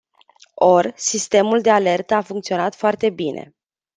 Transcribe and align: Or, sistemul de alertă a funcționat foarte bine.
Or, 0.55 0.93
sistemul 0.95 1.61
de 1.61 1.69
alertă 1.69 2.13
a 2.15 2.21
funcționat 2.21 2.75
foarte 2.75 3.09
bine. 3.09 3.55